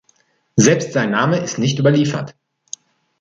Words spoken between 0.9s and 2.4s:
sein Name ist nicht überliefert.